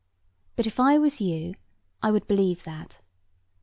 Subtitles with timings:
[0.55, 1.53] But if I was you,
[2.01, 3.01] I would believe that.